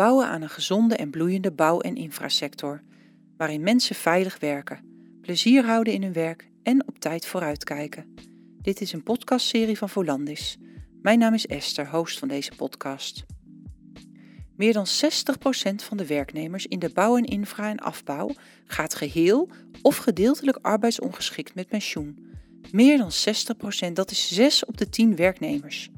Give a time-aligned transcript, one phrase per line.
[0.00, 2.82] Bouwen aan een gezonde en bloeiende bouw- en infrasector,
[3.36, 4.80] waarin mensen veilig werken,
[5.20, 8.14] plezier houden in hun werk en op tijd vooruitkijken.
[8.62, 10.56] Dit is een podcastserie van Volandis.
[11.02, 13.24] Mijn naam is Esther, host van deze podcast.
[14.56, 14.90] Meer dan 60%
[15.74, 18.30] van de werknemers in de bouw en infra en afbouw
[18.64, 19.48] gaat geheel
[19.82, 22.34] of gedeeltelijk arbeidsongeschikt met pensioen.
[22.72, 23.10] Meer dan
[23.88, 25.90] 60%, dat is 6 op de 10 werknemers.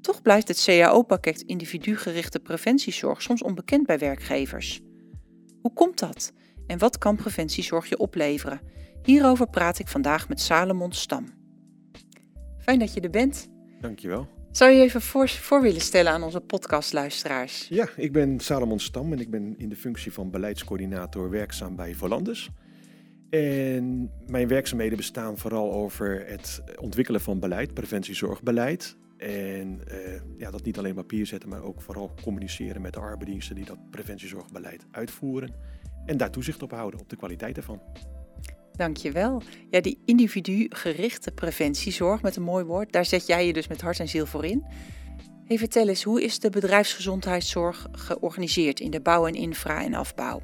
[0.00, 4.80] Toch blijft het CAO-pakket individugerichte preventiezorg soms onbekend bij werkgevers.
[5.62, 6.32] Hoe komt dat?
[6.66, 8.60] En wat kan preventiezorg je opleveren?
[9.02, 11.26] Hierover praat ik vandaag met Salomon Stam.
[12.58, 13.48] Fijn dat je er bent.
[13.80, 14.28] Dankjewel.
[14.50, 17.68] Zou je even voor, voor willen stellen aan onze podcastluisteraars?
[17.68, 21.94] Ja, ik ben Salomon Stam en ik ben in de functie van beleidscoördinator werkzaam bij
[21.94, 22.50] Volandus.
[23.30, 28.96] En mijn werkzaamheden bestaan vooral over het ontwikkelen van beleid, preventiezorgbeleid.
[29.20, 33.54] En uh, ja, dat niet alleen papier zetten, maar ook vooral communiceren met de arbeidsdiensten
[33.54, 35.54] die dat preventiezorgbeleid uitvoeren.
[36.06, 37.80] En daar toezicht op houden, op de kwaliteit ervan.
[38.72, 39.42] Dankjewel.
[39.70, 44.00] Ja, die individu-gerichte preventiezorg, met een mooi woord, daar zet jij je dus met hart
[44.00, 44.64] en ziel voor in.
[45.44, 50.42] Hey, vertel eens, hoe is de bedrijfsgezondheidszorg georganiseerd in de bouw en infra en afbouw?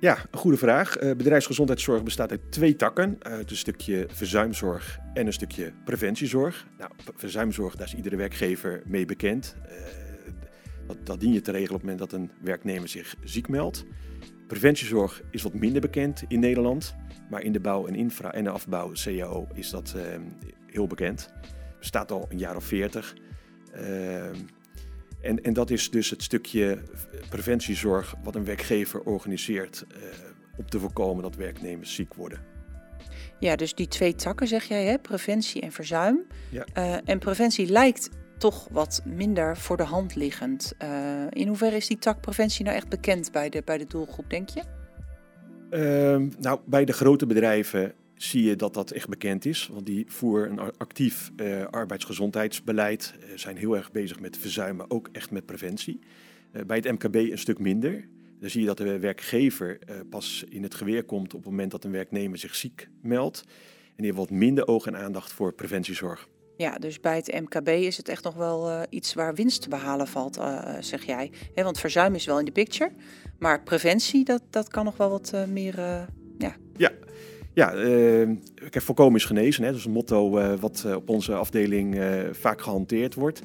[0.00, 1.02] Ja, een goede vraag.
[1.02, 3.16] Uh, bedrijfsgezondheidszorg bestaat uit twee takken.
[3.18, 6.66] Uit een stukje verzuimzorg en een stukje preventiezorg.
[6.78, 9.56] Nou, verzuimzorg, daar is iedere werkgever mee bekend.
[9.66, 9.72] Uh,
[10.86, 13.84] dat, dat dien je te regelen op het moment dat een werknemer zich ziek meldt.
[14.46, 16.94] Preventiezorg is wat minder bekend in Nederland.
[17.30, 20.02] Maar in de bouw en infra en de afbouw, CAO, is dat uh,
[20.66, 21.32] heel bekend.
[21.78, 23.14] Bestaat al een jaar of veertig.
[25.20, 26.78] En, en dat is dus het stukje
[27.28, 30.02] preventiezorg wat een werkgever organiseert uh,
[30.58, 32.40] om te voorkomen dat werknemers ziek worden.
[33.38, 34.98] Ja, dus die twee takken zeg jij, hè?
[34.98, 36.26] preventie en verzuim.
[36.50, 36.64] Ja.
[36.74, 40.74] Uh, en preventie lijkt toch wat minder voor de hand liggend.
[40.82, 44.30] Uh, in hoeverre is die tak preventie nou echt bekend bij de, bij de doelgroep,
[44.30, 44.62] denk je?
[45.70, 49.70] Uh, nou, bij de grote bedrijven zie je dat dat echt bekend is.
[49.72, 55.08] Want die voeren een actief uh, arbeidsgezondheidsbeleid, uh, zijn heel erg bezig met verzuimen, ook
[55.12, 55.98] echt met preventie.
[56.52, 58.08] Uh, bij het MKB een stuk minder.
[58.40, 59.78] Dan zie je dat de werkgever
[60.10, 63.42] pas in het geweer komt op het moment dat een werknemer zich ziek meldt.
[63.86, 66.28] En die heeft wat minder oog en aandacht voor preventiezorg.
[66.56, 70.06] Ja, dus bij het MKB is het echt nog wel iets waar winst te behalen
[70.06, 70.40] valt,
[70.80, 71.30] zeg jij.
[71.54, 72.92] He, want verzuim is wel in de picture,
[73.38, 75.76] maar preventie, dat, dat kan nog wel wat meer...
[76.38, 76.56] ja.
[76.76, 76.90] ja,
[77.58, 78.28] ja, uh,
[78.70, 79.62] kijk, voorkomen is genezen.
[79.62, 79.70] Hè?
[79.70, 83.42] Dat is een motto uh, wat uh, op onze afdeling uh, vaak gehanteerd wordt.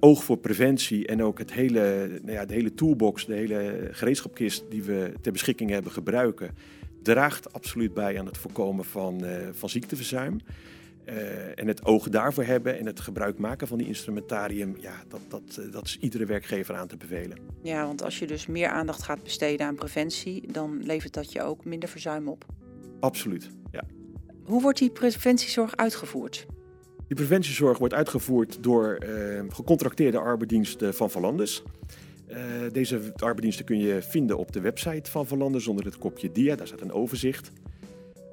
[0.00, 4.64] oog voor preventie en ook het hele, nou ja, de hele toolbox, de hele gereedschapkist
[4.70, 6.50] die we ter beschikking hebben gebruiken,
[7.02, 10.40] draagt absoluut bij aan het voorkomen van, van ziekteverzuim.
[11.54, 15.72] en het oog daarvoor hebben en het gebruik maken van die instrumentarium, ja, dat, dat,
[15.72, 17.38] dat is iedere werkgever aan te bevelen.
[17.62, 21.42] Ja, want als je dus meer aandacht gaat besteden aan preventie, dan levert dat je
[21.42, 22.44] ook minder verzuim op.
[23.02, 23.84] Absoluut, ja.
[24.44, 26.46] Hoe wordt die preventiezorg uitgevoerd?
[27.06, 31.62] Die preventiezorg wordt uitgevoerd door uh, gecontracteerde arbeidsdiensten van Valandis.
[32.28, 32.36] Uh,
[32.72, 36.56] deze arbeidsdiensten kun je vinden op de website van Valandis onder het kopje DIA.
[36.56, 37.50] Daar staat een overzicht.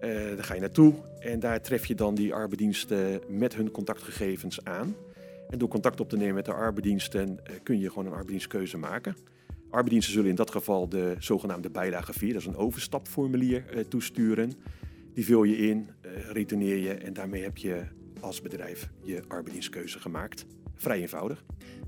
[0.02, 4.66] Uh, daar ga je naartoe en daar tref je dan die arbeidsdiensten met hun contactgegevens
[4.66, 4.96] aan.
[5.50, 9.16] En door contact op te nemen met de arbeidsdiensten kun je gewoon een arbeidsdienstkeuze maken.
[9.69, 14.52] Arbeidsdiensten zullen in dat geval de zogenaamde bijlage 4, dat is een overstapformulier, uh, toesturen.
[15.13, 17.84] Die vul je in, uh, retourneer je en daarmee heb je
[18.19, 20.46] als bedrijf je arbeidsdienstkeuze gemaakt.
[20.75, 21.44] Vrij eenvoudig.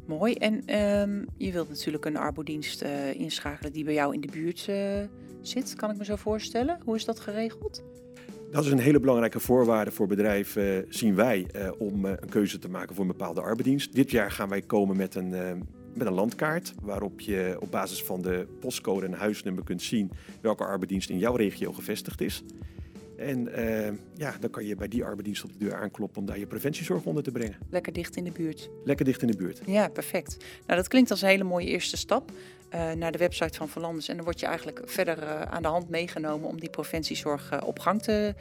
[0.06, 0.34] Mooi.
[0.34, 4.70] En um, je wilt natuurlijk een arbodienst uh, inschakelen die bij jou in de buurt
[5.42, 6.80] zit, kan ik me zo voorstellen.
[6.84, 7.84] Hoe is dat geregeld?
[8.52, 11.48] Dat is een hele belangrijke voorwaarde voor bedrijven, zien wij,
[11.78, 13.94] om een keuze te maken voor een bepaalde arbeidsdienst.
[13.94, 15.34] Dit jaar gaan wij komen met een
[15.94, 20.64] met een landkaart waarop je op basis van de postcode en huisnummer kunt zien welke
[20.64, 22.44] arbeidsdienst in jouw regio gevestigd is.
[23.18, 26.40] En uh, ja, dan kan je bij die arbeidsdienst op de deur aankloppen om daar
[26.40, 27.58] je preventiezorg onder te brengen.
[27.70, 28.70] Lekker dicht in de buurt.
[28.84, 29.62] Lekker dicht in de buurt.
[29.66, 30.38] Ja, perfect.
[30.66, 32.32] Nou, dat klinkt als een hele mooie eerste stap
[32.74, 34.08] uh, naar de website van Verlanders.
[34.08, 37.80] En dan word je eigenlijk verder uh, aan de hand meegenomen om die preventiezorg op
[37.80, 38.36] gang te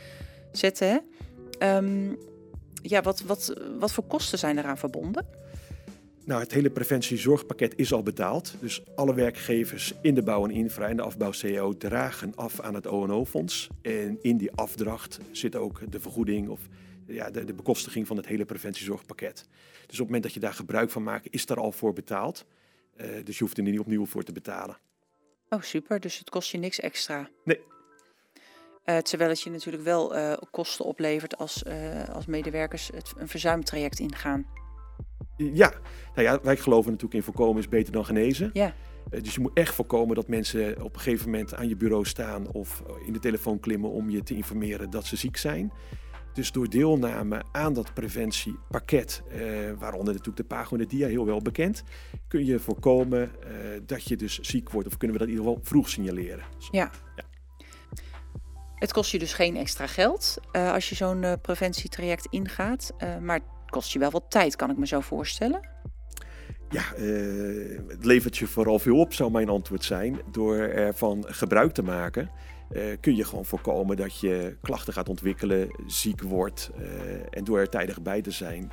[0.52, 0.88] zetten.
[0.88, 1.76] Hè?
[1.76, 2.18] Um,
[2.82, 5.26] ja, wat, wat, wat voor kosten zijn eraan verbonden?
[6.30, 8.54] Nou, het hele preventiezorgpakket is al betaald.
[8.60, 12.74] Dus alle werkgevers in de bouw en infra en de afbouw CO dragen af aan
[12.74, 13.68] het ONO-fonds.
[13.82, 16.60] En in die afdracht zit ook de vergoeding of
[17.06, 19.36] ja, de, de, bekostiging van het hele preventiezorgpakket.
[19.38, 22.44] Dus op het moment dat je daar gebruik van maakt, is daar al voor betaald.
[22.96, 24.78] Uh, dus je hoeft er niet opnieuw voor te betalen.
[25.48, 26.00] Oh, super.
[26.00, 27.28] Dus het kost je niks extra?
[27.44, 27.60] Nee.
[28.84, 31.64] Uh, terwijl het je natuurlijk wel uh, kosten oplevert als,
[32.12, 34.59] als medewerkers het, een verzuimtraject ingaan.
[35.52, 35.72] Ja,
[36.14, 38.50] nou ja, wij geloven natuurlijk in voorkomen is beter dan genezen.
[38.52, 38.74] Ja.
[39.10, 42.04] Eh, dus je moet echt voorkomen dat mensen op een gegeven moment aan je bureau
[42.04, 45.72] staan of in de telefoon klimmen om je te informeren dat ze ziek zijn.
[46.32, 49.40] Dus door deelname aan dat preventiepakket, eh,
[49.78, 51.82] waaronder natuurlijk de Pago en de DIA heel wel bekend,
[52.28, 53.50] kun je voorkomen eh,
[53.86, 54.88] dat je dus ziek wordt.
[54.88, 56.44] Of kunnen we dat in ieder geval vroeg signaleren.
[56.70, 56.90] Ja.
[57.16, 57.24] ja.
[58.74, 62.92] Het kost je dus geen extra geld uh, als je zo'n uh, preventietraject ingaat.
[62.98, 63.40] Uh, maar
[63.70, 65.68] kost je wel wat tijd, kan ik me zo voorstellen.
[66.70, 66.82] Ja,
[67.88, 70.20] het levert je vooral veel op, zou mijn antwoord zijn.
[70.32, 72.30] Door ervan gebruik te maken,
[73.00, 76.70] kun je gewoon voorkomen dat je klachten gaat ontwikkelen, ziek wordt.
[77.30, 78.70] en door er tijdig bij te zijn,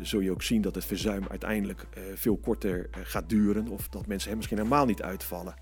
[0.00, 3.68] zul je ook zien dat het verzuim uiteindelijk veel korter gaat duren.
[3.68, 5.54] Of dat mensen misschien helemaal niet uitvallen.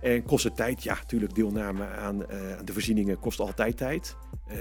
[0.00, 0.82] En kost het tijd?
[0.82, 4.16] Ja, natuurlijk deelname aan, uh, aan de voorzieningen kost altijd tijd.
[4.50, 4.56] Uh,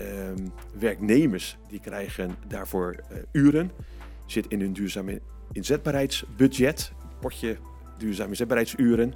[0.80, 3.72] werknemers die krijgen daarvoor uh, uren.
[4.26, 5.22] Zit in hun duurzame
[5.52, 7.58] inzetbaarheidsbudget, potje
[7.98, 9.14] duurzame inzetbaarheidsuren.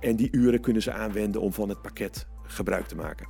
[0.00, 3.26] En die uren kunnen ze aanwenden om van het pakket gebruik te maken.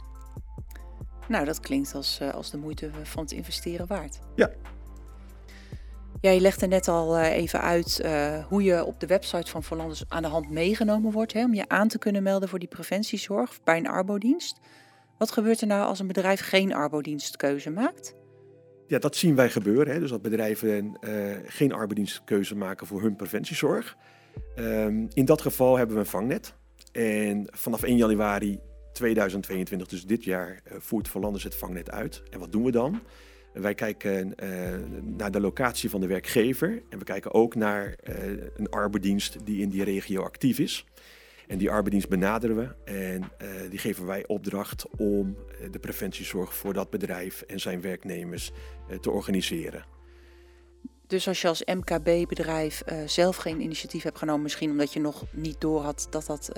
[1.28, 4.20] Nou, dat klinkt als, eh, als de moeite van het investeren waard.
[4.34, 4.50] Ja,
[6.20, 9.62] ja, je legde net al uh, even uit uh, hoe je op de website van
[9.62, 12.68] Volanders aan de hand meegenomen wordt hè, om je aan te kunnen melden voor die
[12.68, 14.60] preventiezorg bij een arbodienst.
[15.18, 18.14] Wat gebeurt er nou als een bedrijf geen arbodienstkeuze maakt?
[18.86, 19.92] Ja, dat zien wij gebeuren.
[19.92, 20.00] Hè.
[20.00, 23.96] Dus dat bedrijven uh, geen arbodienstkeuze maken voor hun preventiezorg.
[24.56, 26.54] Um, in dat geval hebben we een vangnet.
[26.92, 28.58] En vanaf 1 januari
[28.92, 32.22] 2022, dus dit jaar, voert Volanders het vangnet uit.
[32.30, 33.00] En wat doen we dan?
[33.52, 34.48] Wij kijken uh,
[35.02, 38.14] naar de locatie van de werkgever en we kijken ook naar uh,
[38.56, 40.84] een arbeidsdienst die in die regio actief is.
[41.46, 45.36] En die arbeidsdienst benaderen we en uh, die geven wij opdracht om
[45.70, 48.52] de preventiezorg voor dat bedrijf en zijn werknemers
[49.00, 49.84] te organiseren.
[51.06, 55.60] Dus als je als MKB-bedrijf zelf geen initiatief hebt genomen, misschien omdat je nog niet
[55.60, 56.52] door had dat dat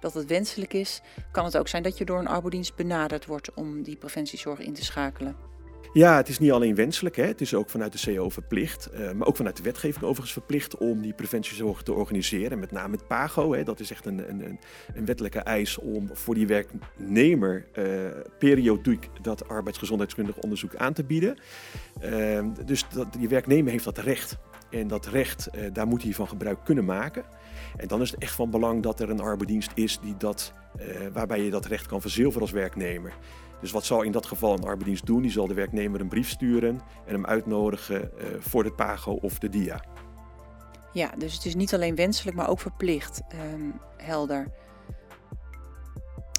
[0.00, 1.00] dat het wenselijk is,
[1.32, 4.74] kan het ook zijn dat je door een arbodienst benaderd wordt om die preventiezorg in
[4.74, 5.53] te schakelen.
[5.94, 7.24] Ja, het is niet alleen wenselijk, hè.
[7.24, 10.76] het is ook vanuit de CO verplicht, uh, maar ook vanuit de wetgeving overigens verplicht
[10.76, 12.58] om die preventiezorg te organiseren.
[12.58, 13.62] Met name het PAGO, hè.
[13.62, 14.58] dat is echt een, een,
[14.94, 17.84] een wettelijke eis om voor die werknemer uh,
[18.38, 21.38] periodiek dat arbeidsgezondheidskundig onderzoek aan te bieden.
[22.04, 24.36] Uh, dus dat, die werknemer heeft dat recht.
[24.70, 27.24] En dat recht, uh, daar moet hij van gebruik kunnen maken.
[27.76, 30.52] En dan is het echt van belang dat er een arbeidsdienst is die dat,
[31.12, 33.12] waarbij je dat recht kan verzilveren als werknemer.
[33.60, 35.22] Dus wat zal in dat geval een arbeidsdienst doen?
[35.22, 39.38] Die zal de werknemer een brief sturen en hem uitnodigen uh, voor het PAGO of
[39.38, 39.84] de DIA.
[40.92, 43.22] Ja, dus het is niet alleen wenselijk, maar ook verplicht.
[43.52, 44.46] Um, helder.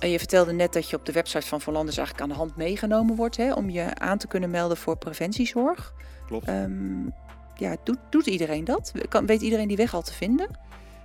[0.02, 2.56] En je vertelde net dat je op de website van Volanders eigenlijk aan de hand
[2.56, 5.94] meegenomen wordt hè, om je aan te kunnen melden voor preventiezorg.
[6.26, 6.48] Klopt.
[6.50, 7.14] Um,
[7.56, 8.92] ja, doet, doet iedereen dat?
[9.10, 10.48] Kan, weet iedereen die weg al te vinden?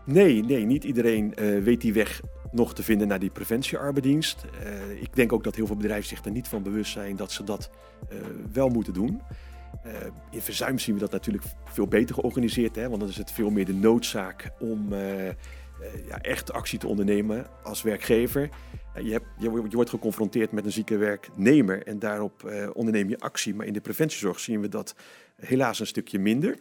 [0.04, 2.20] Nee, nee, niet iedereen uh, weet die weg
[2.52, 4.44] nog te vinden naar die preventiearbeidsdienst.
[4.64, 7.32] Uh, ik denk ook dat heel veel bedrijven zich er niet van bewust zijn dat
[7.32, 7.70] ze dat
[8.12, 8.18] uh,
[8.52, 9.20] wel moeten doen.
[10.30, 13.50] In verzuim zien we dat natuurlijk veel beter georganiseerd, hè, want dan is het veel
[13.50, 14.94] meer de noodzaak om
[16.06, 18.48] ja, echt actie te ondernemen als werkgever.
[19.02, 23.54] Je, hebt, je, wordt geconfronteerd met een zieke werknemer en daarop onderneem je actie.
[23.54, 24.94] Maar in de preventiezorg zien we dat
[25.36, 26.56] helaas een stukje minder.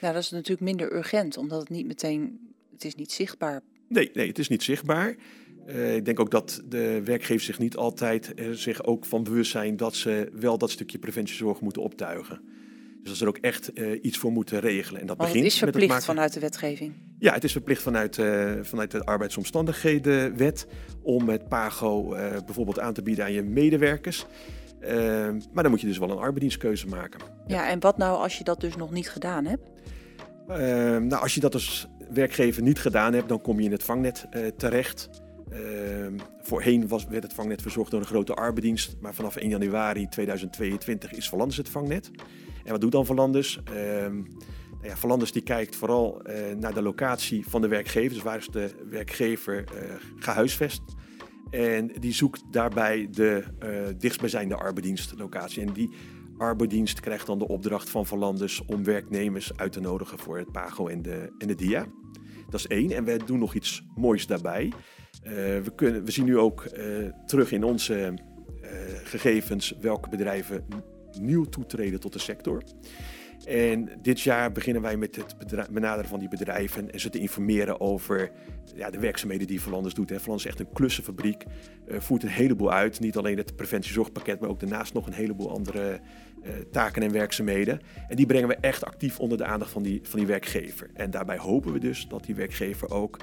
[0.00, 2.51] Nou, dat is natuurlijk minder urgent, omdat het niet meteen,
[2.82, 3.62] het is niet zichtbaar
[3.92, 5.16] Nee, nee, het is niet zichtbaar.
[5.66, 9.50] Uh, ik denk ook dat de werkgevers zich niet altijd uh, zich ook van bewust
[9.50, 12.40] zijn dat ze wel dat stukje preventiezorg moeten optuigen.
[13.00, 15.00] Dus dat ze er ook echt uh, iets voor moeten regelen.
[15.00, 16.14] En dat Want begint het is verplicht met het maken...
[16.14, 16.94] vanuit de wetgeving.
[17.18, 18.14] Ja, het is verplicht vanuit,
[18.62, 20.66] vanuit de arbeidsomstandighedenwet
[21.02, 22.08] om het PAGO
[22.46, 24.26] bijvoorbeeld aan te bieden aan je medewerkers.
[25.52, 27.20] maar dan moet je dus wel een arbeidsdienstkeuze maken.
[27.46, 29.70] Ja, ja, en wat nou als je dat dus nog niet gedaan hebt?
[31.08, 34.26] nou, als je dat dus werkgever niet gedaan hebt, dan kom je in het vangnet
[34.30, 35.10] uh, terecht.
[35.52, 35.58] Uh,
[36.40, 41.12] voorheen was, werd het vangnet verzorgd door een grote arbeidsdienst, maar vanaf 1 januari 2022
[41.12, 42.10] is Verlanders het vangnet.
[42.64, 43.60] En wat doet dan Verlanders?
[43.68, 48.22] Uh, nou ja, Verlanders die kijkt vooral uh, naar de locatie van de werkgever, dus
[48.22, 49.64] waar is de werkgever
[50.18, 50.82] gehuisvest.
[51.50, 53.44] En die zoekt daarbij de
[53.98, 55.62] dichtstbijzijnde arbeidsdienstlocatie.
[55.66, 55.90] En die
[56.38, 60.86] arbeidsdienst krijgt dan de opdracht van Verlanders om werknemers uit te nodigen voor het PAGO
[60.86, 61.86] en de, en de DIA.
[62.52, 62.90] Dat is één.
[62.90, 64.72] En we doen nog iets moois daarbij.
[65.24, 68.68] Uh, we, kunnen, we zien nu ook uh, terug in onze uh,
[69.04, 70.64] gegevens welke bedrijven
[71.20, 72.62] nieuw toetreden tot de sector.
[73.44, 75.36] En dit jaar beginnen wij met het
[75.70, 78.30] benaderen van die bedrijven en ze te informeren over
[78.74, 80.08] ja, de werkzaamheden die Verlanders doet.
[80.08, 81.44] Verlanders is echt een klussenfabriek,
[81.88, 83.00] voert een heleboel uit.
[83.00, 86.00] Niet alleen het preventiezorgpakket, maar ook daarnaast nog een heleboel andere
[86.70, 87.80] taken en werkzaamheden.
[88.08, 90.90] En die brengen we echt actief onder de aandacht van die, van die werkgever.
[90.94, 93.16] En daarbij hopen we dus dat die werkgever ook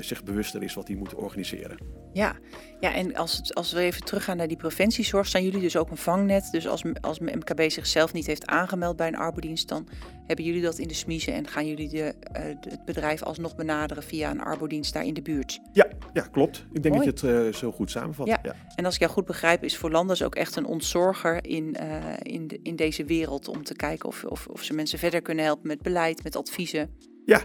[0.00, 1.76] zich bewuster is wat hij moet organiseren.
[2.12, 2.36] Ja,
[2.80, 5.96] ja en als, als we even teruggaan naar die preventiezorg, zijn jullie dus ook een
[5.96, 6.48] vangnet.
[6.50, 9.88] Dus als, als MKB zichzelf niet heeft aangemeld bij een arbodienst, dan
[10.26, 14.30] hebben jullie dat in de smiezen en gaan jullie de, het bedrijf alsnog benaderen via
[14.30, 15.60] een arbodienst daar in de buurt.
[15.72, 16.64] Ja, ja klopt.
[16.72, 18.26] Ik denk dat je het zo goed samenvat.
[18.26, 18.40] Ja.
[18.74, 21.76] En als ik jou goed begrijp, is voor Landers ook echt een ontzorger in,
[22.22, 25.44] in, de, in deze wereld om te kijken of, of, of ze mensen verder kunnen
[25.44, 26.90] helpen met beleid, met adviezen.
[27.24, 27.44] Ja,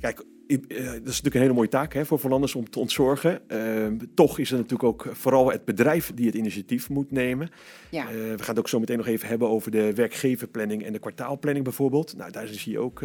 [0.00, 0.24] kijk,
[0.58, 3.40] dat is natuurlijk een hele mooie taak hè, voor Verlanders om te ontzorgen.
[3.48, 7.48] Uh, toch is het natuurlijk ook vooral het bedrijf die het initiatief moet nemen.
[7.90, 8.04] Ja.
[8.04, 10.98] Uh, we gaan het ook zo meteen nog even hebben over de werkgeverplanning en de
[10.98, 12.16] kwartaalplanning bijvoorbeeld.
[12.16, 13.04] Nou, daar zie je ook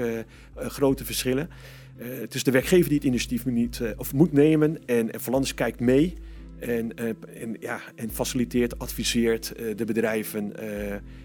[0.56, 1.50] grote verschillen.
[1.98, 5.80] het is de werkgever die het initiatief niet, of moet nemen en, en Verlanders kijkt
[5.80, 6.14] mee.
[6.60, 10.54] En, en, ja, en faciliteert, adviseert de bedrijven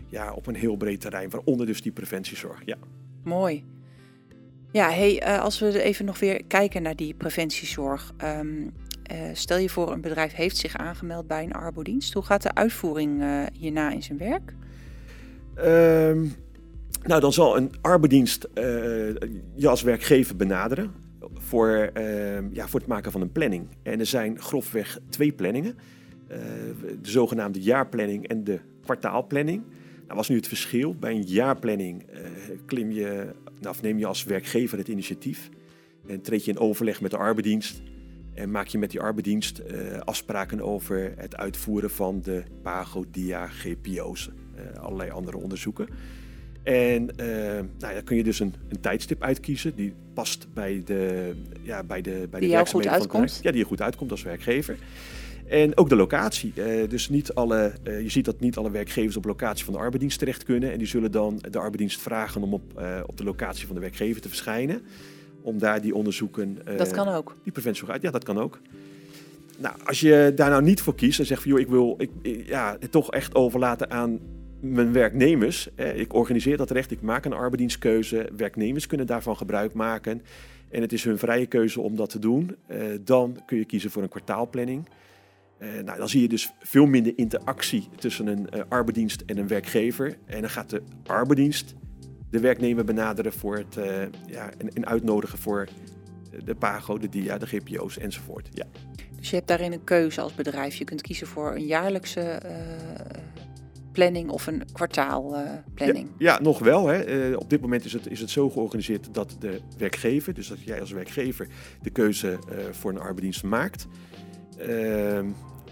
[0.08, 2.62] ja, op een heel breed terrein, waaronder dus die preventiezorg.
[2.64, 2.76] Ja.
[3.24, 3.64] Mooi.
[4.72, 8.12] Ja, hey, uh, als we even nog weer kijken naar die preventiezorg.
[8.24, 8.72] Um,
[9.12, 12.14] uh, stel je voor, een bedrijf heeft zich aangemeld bij een arbodienst.
[12.14, 14.54] Hoe gaat de uitvoering uh, hierna in zijn werk?
[15.58, 16.34] Um,
[17.02, 18.48] nou, dan zal een arbodienst
[19.54, 20.90] je als werkgever benaderen
[21.34, 23.66] voor, ehm, ja, voor het maken van een planning.
[23.82, 25.78] En er zijn grofweg twee planningen.
[27.02, 29.62] de zogenaamde jaarplanning en de kwartaalplanning.
[30.04, 30.94] Nou was nu het verschil.
[30.94, 32.06] Bij een jaarplanning
[32.66, 35.48] klim je nou, of neem je als werkgever het initiatief
[36.06, 37.82] en treed je in overleg met de arbeidsdienst
[38.34, 43.46] en maak je met die arbeidsdienst uh, afspraken over het uitvoeren van de PAGO, DIA,
[43.46, 45.88] GPO's, uh, allerlei andere onderzoeken.
[46.62, 47.26] En uh,
[47.78, 52.00] nou, dan kun je dus een, een, tijdstip uitkiezen die past bij de, ja, bij
[52.00, 53.42] de, bij die de werkzaamheden van het bedrijf.
[53.42, 54.76] Ja, die je goed uitkomt als werkgever.
[55.50, 56.52] En ook de locatie.
[56.56, 59.78] Uh, dus niet alle, uh, je ziet dat niet alle werkgevers op locatie van de
[59.78, 60.72] arbeidsdienst terecht kunnen.
[60.72, 63.80] En die zullen dan de arbeidsdienst vragen om op, uh, op de locatie van de
[63.80, 64.82] werkgever te verschijnen.
[65.42, 66.58] Om daar die onderzoeken.
[66.76, 67.36] dat kan ook.
[67.42, 68.02] Die preventie uit.
[68.02, 68.60] Ja, dat kan ook.
[69.58, 72.10] Nou, als je daar nou niet voor kiest en zegt van joh, ik wil ik,
[72.46, 74.18] ja, het toch echt overlaten aan
[74.60, 75.68] mijn werknemers.
[75.94, 78.28] ik organiseer dat recht, ik maak een arbeidsdienstkeuze.
[78.36, 80.22] Werknemers kunnen daarvan gebruik maken.
[80.68, 82.56] En het is hun vrije keuze om dat te doen.
[83.04, 84.88] dan kun je kiezen voor een kwartaalplanning.
[85.60, 89.48] Uh, nou, dan zie je dus veel minder interactie tussen een uh, arbeidsdienst en een
[89.48, 90.16] werkgever.
[90.26, 91.74] En dan gaat de arbeidsdienst
[92.30, 93.84] de werknemer benaderen voor het uh,
[94.26, 95.68] ja, en, en, uitnodigen voor
[96.44, 98.48] de PAGO, de DIA, de GPO's enzovoort.
[98.52, 98.64] Ja.
[99.16, 100.74] Dus je hebt daarin een keuze als bedrijf.
[100.74, 102.42] Je kunt kiezen voor een jaarlijkse
[103.92, 106.08] planning of een kwartaalplanning.
[106.18, 106.86] Ja, ja, nog wel.
[106.86, 107.34] Hè.
[107.34, 110.80] op dit moment is het, is het zo georganiseerd dat de werkgever, dus dat jij
[110.80, 111.46] als werkgever
[111.82, 112.38] de keuze
[112.70, 113.86] voor een arbeidsdienst maakt.
[114.58, 115.26] Ehm,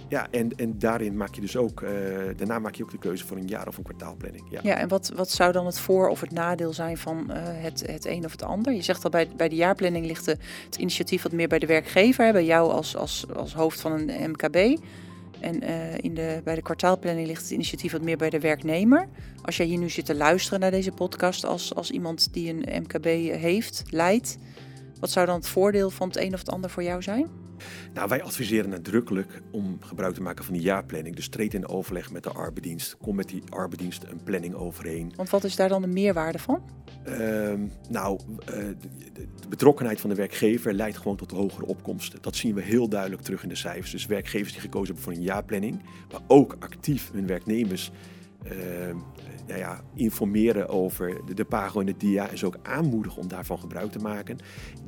[0.09, 1.91] ja, en, en daarin maak je dus ook, uh,
[2.37, 4.45] daarna maak je ook de keuze voor een jaar of een kwartaalplanning.
[4.51, 7.37] Ja, ja en wat, wat zou dan het voor- of het nadeel zijn van uh,
[7.41, 8.73] het, het een of het ander?
[8.73, 11.67] Je zegt al bij, bij de jaarplanning ligt de, het initiatief wat meer bij de
[11.67, 14.81] werkgever, bij jou als, als, als hoofd van een MKB.
[15.41, 19.09] En uh, in de, bij de kwartaalplanning ligt het initiatief wat meer bij de werknemer.
[19.43, 22.83] Als jij hier nu zit te luisteren naar deze podcast als, als iemand die een
[22.83, 23.05] MKB
[23.41, 24.39] heeft, leidt,
[25.01, 27.48] wat zou dan het voordeel van het een of het ander voor jou zijn?
[27.95, 31.17] Nou, wij adviseren nadrukkelijk om gebruik te maken van die jaarplanning.
[31.17, 32.97] Dus treed in overleg met de arbeidsdienst.
[32.97, 35.13] Kom met die arbeidsdienst een planning overeen.
[35.17, 36.63] Want wat is daar dan de meerwaarde van?
[37.09, 37.53] Uh,
[37.89, 38.55] nou, uh,
[39.13, 42.23] de, betrokkenheid van de werkgever leidt gewoon tot hogere opkomsten.
[42.23, 43.91] Dat zien we heel duidelijk terug in de cijfers.
[43.91, 47.91] Dus werkgevers die gekozen hebben voor een jaarplanning, maar ook actief hun werknemers
[49.47, 53.29] nou ja, informeren over de, de Pago en de DIA en ze ook aanmoedigen om
[53.29, 54.39] daarvan gebruik te maken,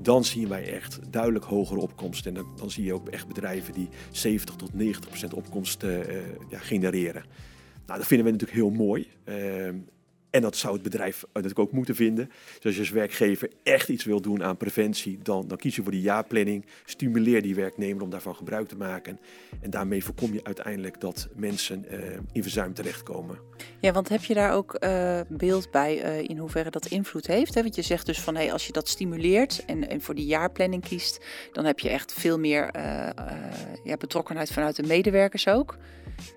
[0.02, 2.36] dan zien wij echt duidelijk hogere opkomsten.
[2.36, 5.98] En dan, dan zie je ook echt bedrijven die 70 tot 90 procent opkomst uh,
[6.48, 7.24] ja, genereren.
[7.86, 9.08] Nou, dat vinden we natuurlijk heel mooi.
[10.30, 12.30] En dat zou het bedrijf natuurlijk ook moeten vinden.
[12.54, 15.82] Dus als je als werkgever echt iets wil doen aan preventie, dan, dan kies je
[15.82, 16.66] voor die jaarplanning.
[16.84, 19.18] Stimuleer die werknemer om daarvan gebruik te maken.
[19.60, 21.98] En daarmee voorkom je uiteindelijk dat mensen uh,
[22.32, 23.38] in verzuim terechtkomen.
[23.80, 27.54] Ja, want heb je daar ook uh, beeld bij in hoeverre dat invloed heeft?
[27.54, 27.62] Hè?
[27.62, 30.82] Want je zegt dus van hey, als je dat stimuleert en, en voor die jaarplanning
[30.82, 32.70] kiest, dan heb je echt veel meer
[33.84, 35.76] ja, betrokkenheid vanuit de medewerkers ook.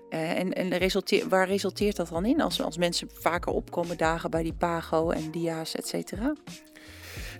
[0.08, 4.54] En en waar resulteert dat dan in als, als mensen vaker opkomen dagen bij die
[4.54, 6.34] Pago en dia's, et cetera?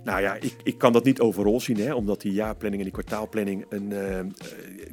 [0.03, 3.01] Nou ja, ik, ik kan dat niet overal zien, hè, omdat die jaarplanning en die
[3.01, 4.19] kwartaalplanning een uh,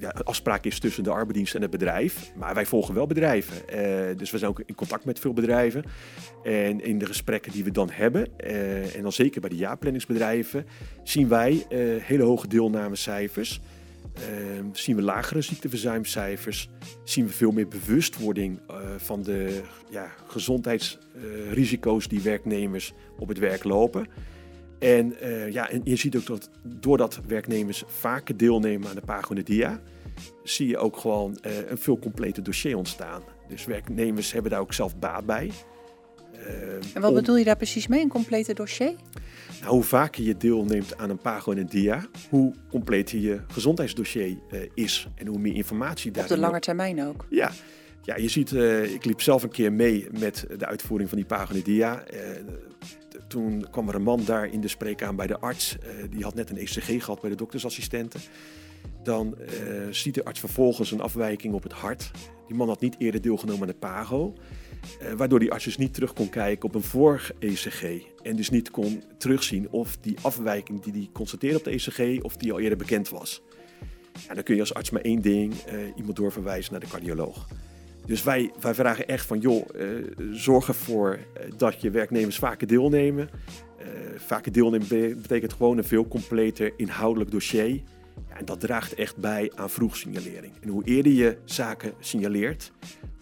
[0.01, 2.33] ja, afspraak is tussen de arbeidsdienst en het bedrijf.
[2.35, 3.57] Maar wij volgen wel bedrijven.
[3.57, 5.85] Uh, dus we zijn ook in contact met veel bedrijven.
[6.43, 8.39] En in de gesprekken die we dan hebben,
[8.95, 10.67] en dan zeker bij de jaarplanningsbedrijven,
[11.03, 11.67] zien wij
[12.03, 13.61] hele hoge deelnamecijfers.
[14.15, 16.69] Ehm, zien we lagere ziekteverzuimcijfers,
[17.05, 23.65] zien we veel meer bewustwording uh, van de ja, gezondheidsrisico's die werknemers op het werk
[23.65, 24.07] lopen.
[24.79, 29.35] En, uh, ja, en je ziet ook dat doordat werknemers vaker deelnemen aan de Pago
[29.35, 29.81] Dia,
[30.43, 33.23] zie je ook gewoon uh, een veel completer dossier ontstaan.
[33.49, 35.51] Dus werknemers hebben daar ook zelf baat bij.
[36.95, 38.95] En wat bedoel je daar precies mee, een complete dossier?
[39.63, 44.29] Nou, hoe vaker je deelneemt aan een Pago en een dia, hoe completer je gezondheidsdossier
[44.29, 46.23] uh, is en hoe meer informatie daar.
[46.23, 47.27] Op de lange termijn ook.
[47.31, 47.51] Ja.
[48.05, 51.27] Ja, je ziet, uh, ik liep zelf een keer mee met de uitvoering van die
[51.27, 52.05] Pago en dia.
[52.13, 52.19] Uh,
[53.29, 55.77] toen kwam er een man daar in de spreekkamer bij de arts.
[56.11, 58.21] die had net een ECG gehad bij de doktersassistenten.
[59.03, 59.37] Dan
[59.91, 62.11] ziet de arts vervolgens een afwijking op het hart.
[62.47, 64.35] Die man had niet eerder deelgenomen aan de PAGO.
[65.03, 67.83] Uh, waardoor die arts dus niet terug kon kijken op een vorig ECG.
[68.23, 72.37] En dus niet kon terugzien of die afwijking die hij constateerde op de ECG, of
[72.37, 73.43] die al eerder bekend was.
[74.29, 77.47] Ja, dan kun je als arts maar één ding, uh, iemand doorverwijzen naar de cardioloog.
[78.07, 79.87] Dus wij, wij vragen echt van, joh, uh,
[80.31, 81.19] zorg ervoor
[81.57, 83.29] dat je werknemers vaker deelnemen.
[84.17, 84.89] vaker deelnemen
[85.23, 87.81] betekent gewoon een veel completer inhoudelijk dossier.
[88.29, 90.53] En dat draagt echt bij aan vroegsignalering.
[90.61, 92.73] En hoe eerder je zaken signaleert,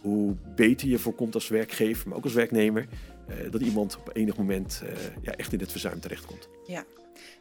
[0.00, 2.86] hoe beter je voorkomt als werkgever, maar ook als werknemer,
[3.28, 4.90] uh, dat iemand op enig moment uh,
[5.22, 6.48] ja, echt in het verzuim terechtkomt.
[6.66, 6.84] Ja,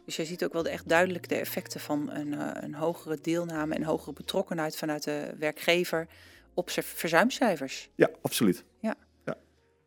[0.04, 3.74] dus je ziet ook wel echt duidelijk de effecten van een, uh, een hogere deelname
[3.74, 6.08] en hogere betrokkenheid vanuit de werkgever
[6.54, 7.90] op verzuimcijfers.
[7.94, 8.64] Ja, absoluut.
[8.78, 8.96] Ja.
[9.24, 9.36] ja.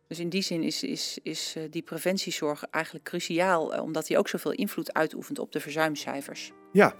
[0.08, 4.52] Dus in die zin is, is, is die preventiezorg eigenlijk cruciaal, omdat die ook zoveel
[4.52, 6.52] invloed uitoefent op de verzuimcijfers.
[6.72, 6.94] Ja,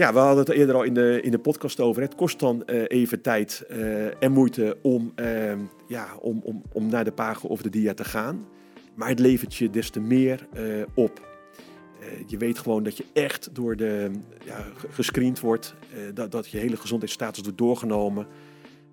[0.00, 2.02] ja, we hadden het eerder al in de, in de podcast over.
[2.02, 5.52] Het kost dan uh, even tijd uh, en moeite om, uh,
[5.86, 8.46] ja, om, om, om naar de pago of de dia te gaan.
[8.94, 10.46] Maar het levert je des te meer
[10.94, 11.28] op.
[12.26, 14.10] je weet gewoon dat je echt door de,
[14.44, 15.74] ja, gescreend wordt,
[16.14, 18.26] dat, dat je hele gezondheidsstatus wordt doorgenomen.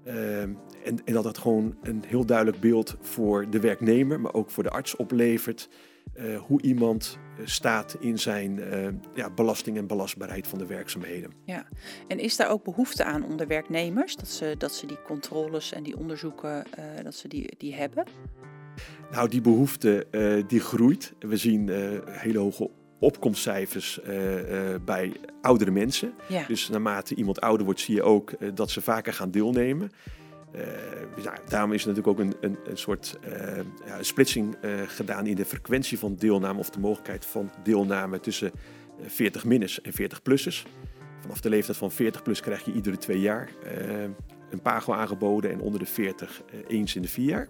[0.03, 0.57] en,
[1.05, 4.69] en dat dat gewoon een heel duidelijk beeld voor de werknemer, maar ook voor de
[4.69, 5.69] arts oplevert.
[6.17, 11.31] Uh, hoe iemand staat in zijn uh, ja, belasting en belastbaarheid van de werkzaamheden.
[11.45, 11.67] Ja,
[12.07, 15.83] en is daar ook behoefte aan onder werknemers dat ze, dat ze die controles en
[15.83, 18.05] die onderzoeken uh, dat ze die, die hebben?
[19.11, 20.07] Nou, die behoefte
[20.47, 21.13] die groeit.
[21.19, 21.69] We zien
[22.05, 23.99] hele hoge opkomstcijfers
[24.85, 26.13] bij oudere mensen.
[26.29, 26.43] Ja.
[26.47, 29.91] Dus naarmate iemand ouder wordt, zie je ook dat ze vaker gaan deelnemen.
[30.55, 34.71] Uh, ja, daarom is er natuurlijk ook een, een, een soort uh, ja, splitsing uh,
[34.87, 38.51] gedaan in de frequentie van deelname of de mogelijkheid van deelname tussen
[39.05, 40.65] 40 minners en 40 plussers.
[41.19, 43.49] Vanaf de leeftijd van 40 plus krijg je iedere twee jaar
[44.49, 47.47] een pago aangeboden en onder de 40 eens in de vier jaar.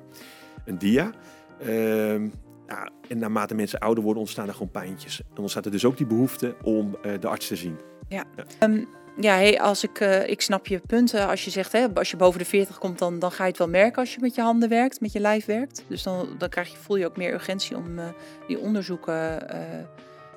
[0.65, 1.11] Een dia.
[1.59, 2.29] Ehm,
[2.67, 5.21] ja, en naarmate mensen ouder worden ontstaan er gewoon pijntjes.
[5.33, 7.77] En ontstaat er dus ook die behoefte om de arts te zien.
[8.07, 8.23] Ja.
[8.35, 8.67] ja.
[8.67, 8.87] Um,
[9.19, 11.27] ja, hey, als ik, uh, ik snap je punten.
[11.27, 13.57] Als je zegt, hè, als je boven de 40 komt, dan, dan ga je het
[13.57, 15.83] wel merken als je met je handen werkt, met je lijf werkt.
[15.87, 18.05] Dus dan, dan krijg je, voel je ook meer urgentie om uh,
[18.47, 19.59] die onderzoeken uh,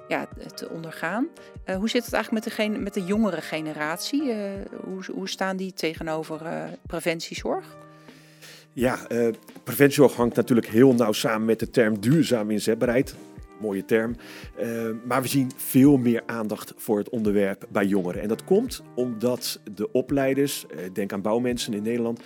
[0.08, 1.28] ja, te ondergaan.
[1.78, 4.34] hoe zit het eigenlijk met de, met de jongere generatie?
[4.84, 6.40] hoe, hoe staan die tegenover
[6.86, 7.64] preventiezorg?
[8.72, 8.98] Ja,
[9.64, 13.14] preventiezorg hangt natuurlijk heel nauw samen met de term duurzame inzetbaarheid
[13.60, 14.14] mooie term.
[14.60, 18.22] Uh, maar we zien veel meer aandacht voor het onderwerp bij jongeren.
[18.22, 22.24] En dat komt omdat de opleiders, uh, denk aan bouwmensen in Nederland, een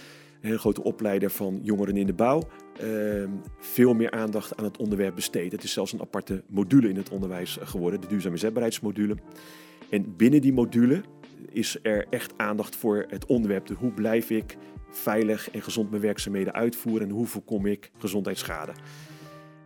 [0.50, 2.42] hele grote opleider van jongeren in de bouw,
[2.84, 3.24] uh,
[3.58, 5.52] veel meer aandacht aan het onderwerp besteedt.
[5.52, 9.16] Het is zelfs een aparte module in het onderwijs geworden, de duurzame zetbaarheidsmodule.
[9.90, 11.02] En binnen die module
[11.50, 13.66] is er echt aandacht voor het onderwerp.
[13.66, 14.56] De hoe blijf ik
[14.90, 18.72] veilig en gezond mijn werkzaamheden uitvoeren en hoe voorkom ik gezondheidsschade.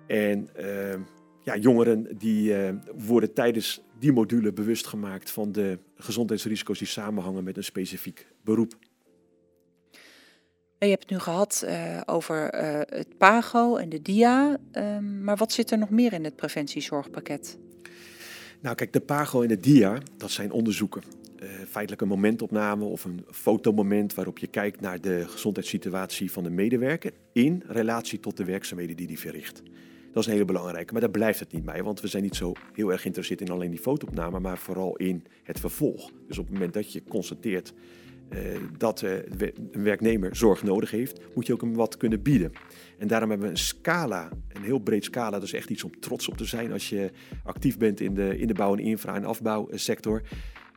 [0.07, 0.49] En
[1.49, 7.45] ja, jongeren die uh, worden tijdens die module bewust gemaakt van de gezondheidsrisico's die samenhangen
[7.45, 8.75] met een specifiek beroep.
[10.79, 15.37] Je hebt het nu gehad uh, over uh, het PAGO en de DIA, ehm, maar
[15.37, 17.59] wat zit er nog meer in het preventiezorgpakket?
[18.61, 21.03] Nou kijk, de PAGO en de DIA, dat zijn onderzoeken.
[21.69, 27.13] feitelijk een momentopname of een fotomoment waarop je kijkt naar de gezondheidssituatie van de medewerker
[27.33, 29.63] in relatie tot de werkzaamheden die die verricht.
[30.13, 30.93] Dat is een hele belangrijke.
[30.93, 33.51] Maar daar blijft het niet bij, want we zijn niet zo heel erg geïnteresseerd in
[33.51, 36.11] alleen die fotoopname, maar vooral in het vervolg.
[36.29, 37.73] Dus op het moment dat je constateert
[38.31, 38.41] uh,
[38.79, 39.13] dat uh,
[39.71, 42.53] een werknemer zorg nodig heeft, moet je ook hem wat kunnen bieden.
[42.99, 45.41] En daarom hebben we een scala, een heel breed scala.
[45.41, 47.11] Is echt iets om trots op te zijn als je
[47.45, 50.23] actief bent in de, in de bouw- en infra- en afbouwsector.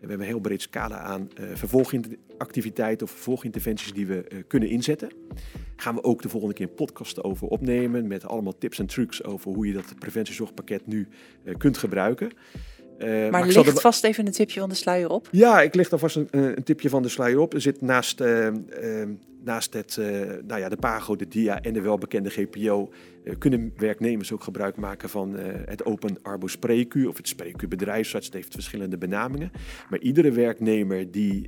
[0.01, 4.69] We hebben een heel breed scala aan uh, vervolgactiviteiten of vervolginterventies die we uh, kunnen
[4.69, 5.11] inzetten.
[5.75, 9.23] Gaan we ook de volgende keer een podcast over opnemen met allemaal tips en trucs
[9.23, 11.07] over hoe je dat preventiezorgpakket nu
[11.43, 12.31] uh, kunt gebruiken.
[12.99, 15.27] Maar, maar ligt vast even een tipje van de sluier op?
[15.31, 17.53] Ja, ik lig vast een, een tipje van de sluier op.
[17.53, 18.19] Er zit naast,
[19.43, 19.97] naast het,
[20.47, 22.91] nou ja, de Pago, de DIA en de welbekende GPO...
[23.37, 25.33] kunnen werknemers ook gebruik maken van
[25.65, 27.07] het Open Arbo Spreekuur...
[27.07, 28.25] of het Spreekuur bedrijfsarts.
[28.25, 29.51] Het heeft verschillende benamingen.
[29.89, 31.47] Maar iedere werknemer die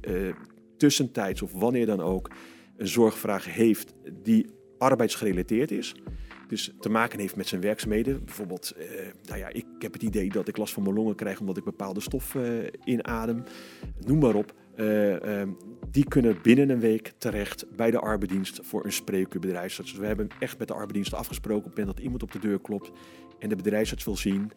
[0.78, 2.32] tussentijds of wanneer dan ook...
[2.78, 5.96] een zorgvraag heeft die arbeidsgerelateerd is
[6.48, 8.26] dus te maken heeft met zijn werkzaamheden.
[8.26, 8.76] Bijvoorbeeld,
[9.24, 11.64] nou ja, ik heb het idee dat ik last van mijn longen krijg omdat ik
[11.64, 12.38] bepaalde stof
[12.84, 13.44] inadem.
[14.06, 14.54] Noem maar op.
[14.78, 15.42] Uh,
[15.92, 19.92] die kunnen binnen een week terecht bij de arbeidsdienst voor een spreekuurbedrijfsarts.
[19.92, 22.40] Dus we hebben echt met de arbeidsdienst afgesproken op het moment dat iemand op de
[22.40, 22.92] deur klopt
[23.40, 24.52] en de bedrijfsarts wil zien,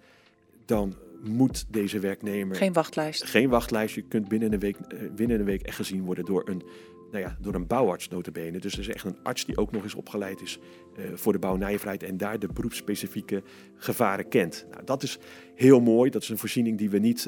[0.64, 2.56] dan moet deze werknemer...
[2.56, 3.24] Geen wachtlijst.
[3.24, 3.94] Geen wachtlijst.
[3.94, 4.76] Je kunt binnen een week,
[5.14, 6.62] binnen een week echt gezien worden door een
[7.10, 8.58] nou ja, door een bouwarts notabene.
[8.58, 10.58] Dus er is echt een arts die ook nog eens opgeleid is
[10.98, 13.42] uh, voor de bouwnijverheid en daar de beroepsspecifieke
[13.76, 14.66] gevaren kent.
[14.70, 15.18] Nou, dat is
[15.54, 16.10] heel mooi.
[16.10, 17.26] Dat is een voorziening die we niet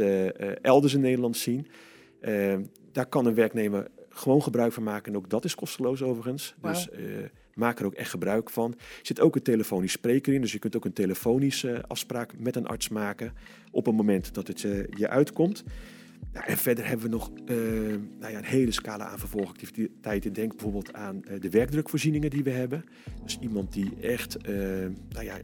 [0.62, 1.66] elders in Nederland zien.
[2.92, 5.12] Daar kan een werknemer gewoon gebruik van maken.
[5.12, 6.54] En ook dat is kosteloos overigens.
[6.61, 6.72] Wow.
[6.72, 6.88] Dus
[7.54, 8.72] maak er ook echt gebruik van.
[8.72, 10.40] Er zit ook een telefonisch spreker in.
[10.40, 13.33] Dus je kunt ook een telefonische afspraak met een arts maken
[13.70, 14.61] op het moment dat het
[14.96, 15.64] je uitkomt.
[16.33, 17.57] Nou, en verder hebben we nog uh,
[18.18, 20.33] nou ja, een hele scala aan vervolgactiviteiten.
[20.33, 22.85] Denk bijvoorbeeld aan de werkdrukvoorzieningen die we hebben.
[23.22, 24.37] Dus iemand die echt
[25.09, 25.38] nou ja,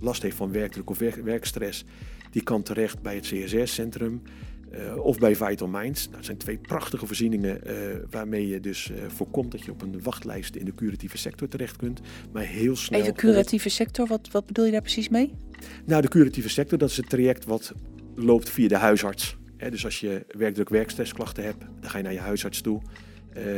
[0.00, 1.84] last heeft van werkdruk of werk, werkstress,
[2.30, 4.22] die kan terecht bij het CSR-centrum
[4.96, 6.04] of bij Vital Minds.
[6.04, 7.60] Nou, dat zijn twee prachtige voorzieningen
[8.10, 12.00] waarmee je dus voorkomt dat je op een wachtlijst in de curatieve sector terecht kunt.
[12.32, 13.00] Maar heel snel.
[13.00, 15.34] Even curatieve sector, wat, wat bedoel je daar precies mee?
[15.84, 17.72] Nou, de curatieve sector, dat is het traject wat
[18.14, 19.36] loopt via de huisarts
[19.70, 22.80] dus als je werkdruk werkstressklachten hebt, dan ga je naar je huisarts toe.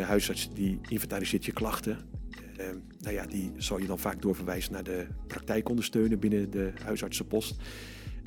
[0.03, 1.99] Huisarts die inventariseert je klachten.
[2.61, 2.67] Uh,
[3.01, 7.57] nou ja, die zal je dan vaak doorverwijzen naar de praktijkondersteuner binnen de huisartsenpost.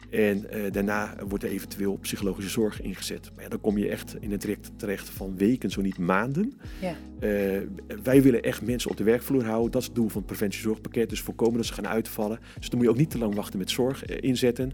[0.09, 3.31] En uh, daarna wordt er eventueel psychologische zorg ingezet.
[3.35, 6.53] Maar ja, dan kom je echt in een traject terecht van weken, zo niet maanden.
[6.81, 6.95] Ja.
[7.19, 7.61] Uh,
[8.03, 9.71] wij willen echt mensen op de werkvloer houden.
[9.71, 11.09] Dat is het doel van het preventiezorgpakket.
[11.09, 12.39] Dus voorkomen dat ze gaan uitvallen.
[12.59, 14.73] Dus dan moet je ook niet te lang wachten met zorg uh, inzetten.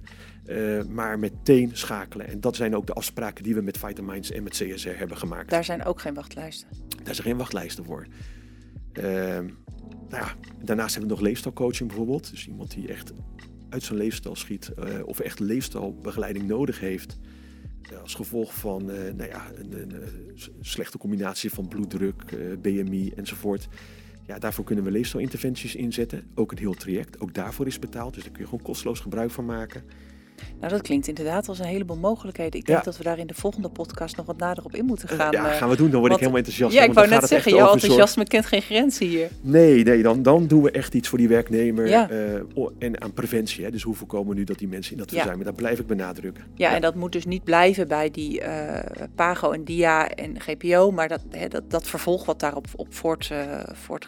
[0.90, 2.28] maar meteen schakelen.
[2.28, 5.50] En dat zijn ook de afspraken die we met Vitaminds en met CSR hebben gemaakt.
[5.50, 6.68] Daar zijn ook geen wachtlijsten?
[7.04, 8.08] Daar zijn geen wachtlijsten voor.
[8.94, 9.46] Ehm,
[10.10, 12.32] nou ja, daarnaast hebben we nog leefstijlcoaching bijvoorbeeld.
[12.32, 13.14] Dus iemand die echt
[13.74, 17.18] uit zijn leefstijl schiet uh, of echt leefstijlbegeleiding nodig heeft.
[17.92, 19.94] Uh, als gevolg van uh, nou ja, een,
[20.62, 22.24] slechte combinatie van bloeddruk,
[22.62, 23.68] BMI enzovoort.
[24.26, 26.24] Ja, daarvoor kunnen we leefstijlinterventies inzetten.
[26.36, 28.14] Ook een heel traject, ook daarvoor is betaald.
[28.14, 29.84] Dus daar kun je gewoon kosteloos gebruik van maken.
[30.60, 32.60] Nou, dat klinkt inderdaad als een heleboel mogelijkheden.
[32.60, 35.10] Ik denk dat we daar in de volgende podcast nog wat nader op in moeten
[35.10, 35.32] gaan.
[35.32, 35.90] Ja, gaan we doen.
[35.90, 36.74] Dan word ik helemaal enthousiast.
[36.74, 39.30] Ja, ik wou net zeggen, jouw enthousiasme kent geen grenzen hier.
[39.42, 41.88] Nee, nee dan, dan doen we echt iets voor die werknemer.
[41.88, 42.10] Ja.
[42.10, 43.64] Uh, en aan preventie.
[43.64, 43.72] Hè.
[43.72, 45.38] Dus hoe voorkomen we nu dat die mensen in dat verzuim?
[45.38, 45.44] Ja.
[45.44, 46.44] Dat blijf ik benadrukken.
[46.56, 48.80] Ja, en dat moet dus niet blijven bij die uh,
[49.16, 50.92] PAGO en DIA en GPO.
[50.92, 54.08] Maar dat, hè, dat, dat vervolg wat daarop op voort, uh, voort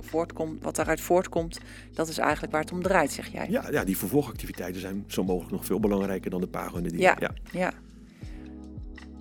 [0.00, 1.60] voortkomt, wat daaruit voortkomt,
[1.92, 3.46] dat is eigenlijk waar het om draait, zeg jij.
[3.50, 6.98] Ja, ja die vervolgactiviteiten zijn zo mogelijk nog veel belangrijker dan de pago en de
[6.98, 7.30] Ja, ja.
[7.52, 7.72] ja.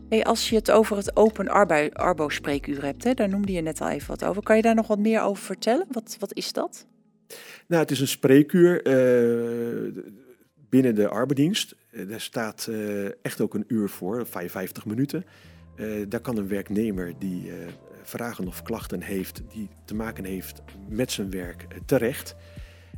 [0.10, 1.48] Hey, als je het over het open
[1.94, 4.44] arbo-spreekuur hebt, hè, daar noemde je net al even wat over.
[4.44, 5.86] Kan je daar nog wat meer over vertellen?
[5.92, 6.86] Wat, wat is dat?
[7.68, 10.04] Nou, het is een spreekuur uh,
[10.70, 11.76] binnen de arbeidsdienst.
[11.92, 15.26] Uh, daar staat uh, echt ook een uur voor, 55 minuten.
[16.08, 17.52] daar kan een werknemer die
[18.04, 22.36] vragen of klachten heeft die te maken heeft met zijn werk eh, terecht.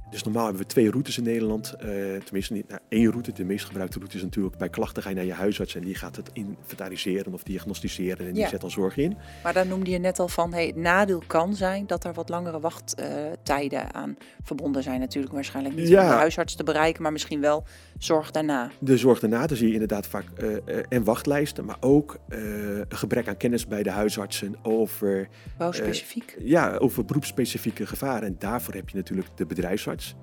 [0.09, 1.73] Dus normaal hebben we twee routes in Nederland.
[1.77, 1.85] Uh,
[2.23, 3.31] tenminste, niet, nou, één route.
[3.31, 5.95] De meest gebruikte route is natuurlijk bij klachten ga je naar je huisarts en die
[5.95, 9.17] gaat het inventariseren of diagnosticeren en die zet dan zorg in.
[9.43, 12.29] Maar daar noemde je net al van, hey, het nadeel kan zijn dat er wat
[12.29, 14.99] langere wachttijden aan verbonden zijn.
[14.99, 16.01] Natuurlijk waarschijnlijk niet ja.
[16.01, 17.63] om de huisarts te bereiken, maar misschien wel
[17.97, 18.71] zorg daarna.
[18.79, 20.57] De zorg daarna, dan zie je inderdaad vaak uh,
[20.89, 25.27] en wachtlijsten, maar ook een gebrek aan kennis bij de huisartsen over...
[25.57, 26.35] Bouwspecifiek?
[26.39, 28.27] ja, over beroepsspecifieke gevaren.
[28.27, 30.15] En daarvoor heb je natuurlijk de bedrijfsarts.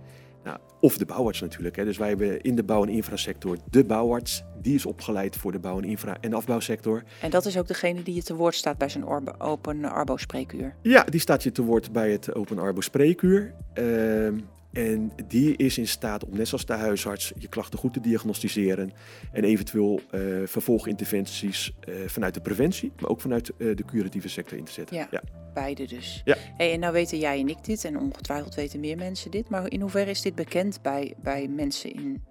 [0.44, 1.76] Nou, of de bouwarts natuurlijk.
[1.76, 1.84] Hè.
[1.84, 4.44] Dus wij hebben in de bouw- en infrasector de bouwarts.
[4.60, 7.02] Die is opgeleid voor de bouw- en infra- en afbouwsector.
[7.20, 9.04] En dat is ook degene die je te woord staat bij zijn
[9.38, 10.74] open Arbo-spreekuur?
[10.82, 13.54] Ja, die staat je te woord bij het Open Arbo-spreekuur.
[13.74, 14.28] Uh,
[14.72, 18.92] en die is in staat om, net zoals de huisarts, je klachten goed te diagnosticeren.
[19.32, 24.58] En eventueel uh, vervolginterventies uh, vanuit de preventie, maar ook vanuit uh, de curatieve sector
[24.58, 24.96] in te zetten.
[24.96, 25.22] Ja, ja.
[25.54, 26.22] beide dus.
[26.24, 26.36] Ja.
[26.56, 29.48] Hey, en nou weten jij en ik dit, en ongetwijfeld weten meer mensen dit.
[29.48, 32.22] Maar in hoeverre is dit bekend bij, bij mensen in,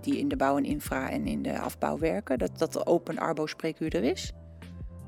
[0.00, 2.38] die in de bouw en infra en in de afbouw werken?
[2.38, 4.32] Dat, dat de open arbo-spreekuur er is?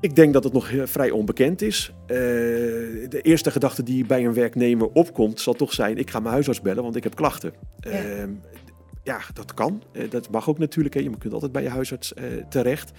[0.01, 1.91] Ik denk dat het nog vrij onbekend is.
[2.01, 6.33] Uh, de eerste gedachte die bij een werknemer opkomt, zal toch zijn: ik ga mijn
[6.33, 7.53] huisarts bellen, want ik heb klachten.
[7.79, 8.03] Ja.
[8.03, 8.23] Uh,
[9.03, 9.83] ja, dat kan.
[10.09, 10.95] dat mag ook natuurlijk.
[10.95, 11.01] Hè.
[11.01, 12.13] Je kunt altijd bij je huisarts
[12.49, 12.91] terecht.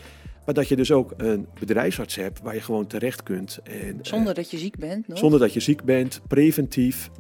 [0.45, 3.61] Maar dat je dus ook een bedrijfsarts hebt waar je gewoon terecht kunt.
[3.63, 5.09] En, zonder dat je ziek bent?
[5.09, 5.19] Nog?
[5.19, 7.11] Zonder dat je ziek bent, preventief.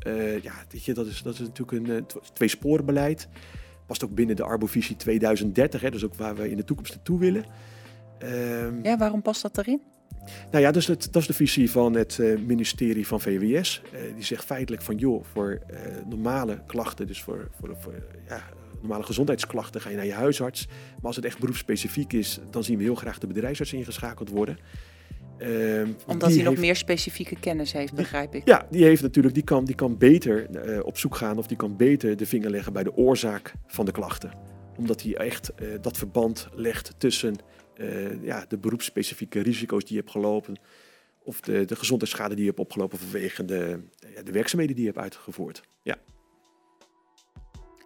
[0.42, 3.28] ja, weet je, dat, is, dat is natuurlijk een tweesporenbeleid.
[3.86, 7.18] Past ook binnen de Arbovisie 2030, hè, dus ook waar we in de toekomst naartoe
[7.18, 7.44] willen.
[8.22, 9.80] Um, ja, waarom past dat erin?
[10.50, 13.82] Nou ja, dus het, dat is de visie van het uh, ministerie van VWS.
[13.94, 15.76] Uh, die zegt feitelijk van joh, voor uh,
[16.08, 17.94] normale klachten, dus voor, voor, voor
[18.28, 18.42] ja,
[18.80, 20.66] normale gezondheidsklachten, ga je naar je huisarts.
[20.66, 24.58] Maar als het echt beroepsspecifiek is, dan zien we heel graag de bedrijfsarts ingeschakeld worden.
[25.38, 28.42] Ehm, Omdat hij nog meer specifieke kennis heeft, begrijp ik.
[28.44, 30.48] Ja, die heeft natuurlijk, die kan, die kan beter
[30.84, 33.92] op zoek gaan of die kan beter de vinger leggen bij de oorzaak van de
[33.92, 34.32] klachten.
[34.76, 37.36] Omdat hij echt dat verband legt tussen
[37.80, 40.60] uh, ja, de beroepsspecifieke risico's die je hebt gelopen.
[41.22, 43.80] Of de, de gezondheidsschade die je hebt opgelopen vanwege de,
[44.24, 45.62] de werkzaamheden die je hebt uitgevoerd.
[45.82, 45.96] Ja.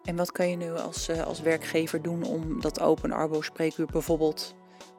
[0.04, 4.54] En wat kan je nu als, uh, als werkgever doen om dat open arbo-spreekuur bijvoorbeeld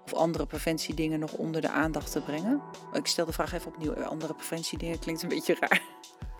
[0.05, 2.61] of andere preventiedingen nog onder de aandacht te brengen?
[2.93, 3.93] Ik stel de vraag even opnieuw.
[3.93, 5.81] Andere preventiedingen klinkt een beetje raar.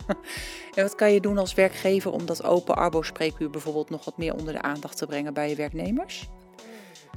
[0.76, 4.34] en wat kan je doen als werkgever om dat open arbo-spreekuur bijvoorbeeld nog wat meer
[4.34, 6.30] onder de aandacht te brengen bij je werknemers?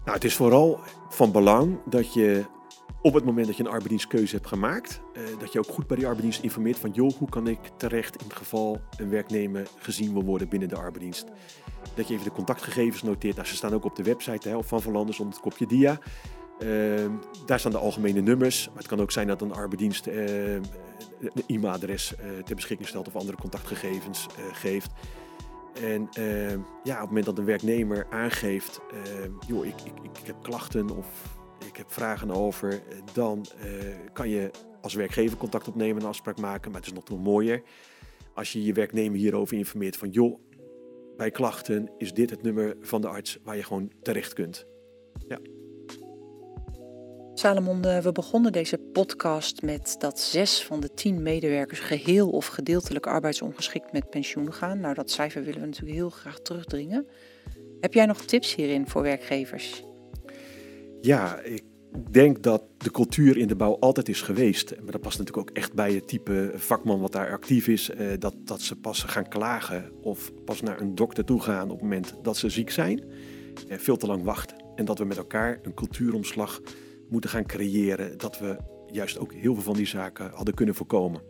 [0.08, 2.44] Nou, het is vooral van belang dat je
[3.02, 5.96] op het moment dat je een arbeidsdienstkeuze hebt gemaakt, eh, dat je ook goed bij
[5.96, 10.12] die arbeidsdienst informeert van, joh, hoe kan ik terecht in het geval een werknemer gezien
[10.12, 11.24] wil worden binnen de arbeidsdienst.
[11.94, 13.36] Dat je even de contactgegevens noteert.
[13.36, 15.98] Nou, ze staan ook op de website hè, van Van Landers onder het kopje dia.
[16.58, 17.10] Ehm,
[17.46, 18.66] daar staan de algemene nummers.
[18.68, 20.62] Maar het kan ook zijn dat een arbeidsdienst uh, een
[21.46, 24.90] e-mailadres uh, ter beschikking stelt of andere contactgegevens geeft.
[25.82, 29.00] En ehm, ja, op het moment dat een werknemer aangeeft, uh,
[29.46, 31.38] joh, ik, ik, ik, heb klachten of
[31.68, 36.08] ik heb vragen over, eh, dan uh, kan je als werkgever contact opnemen en een
[36.08, 36.70] afspraak maken.
[36.70, 37.62] Maar het is nog veel mooier
[38.38, 40.38] als je je werknemer hierover informeert van, joh,
[41.16, 44.66] bij klachten is dit het nummer van de arts waar je gewoon terecht kunt.
[45.28, 45.38] Ja.
[47.38, 52.46] Salomon, eh, we begonnen deze podcast met dat zes van de tien medewerkers geheel of
[52.46, 54.80] gedeeltelijk arbeidsongeschikt met pensioen gaan.
[54.80, 57.06] Nou, dat cijfer willen we natuurlijk heel graag terugdringen.
[57.80, 59.84] Heb jij nog tips hierin voor werkgevers?
[61.00, 61.62] Ja, ik
[62.10, 64.74] denk dat de cultuur in de bouw altijd is geweest.
[64.82, 67.90] Maar dat past natuurlijk ook echt bij het type vakman wat daar actief is.
[67.90, 71.70] Eh, dat, dat ze pas gaan klagen of pas naar een dokter toe gaan op
[71.70, 73.04] het moment dat ze ziek zijn.
[73.68, 74.56] Eh, veel te lang wachten.
[74.74, 76.60] En dat we met elkaar een cultuuromslag
[77.08, 78.56] moeten gaan creëren dat we
[78.90, 81.20] juist ook heel veel van die zaken hadden kunnen voorkomen.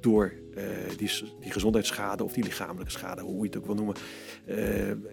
[0.00, 0.64] Door uh,
[0.96, 3.94] die, die gezondheidsschade of die lichamelijke schade, hoe je het ook wil noemen,
[4.46, 4.56] uh,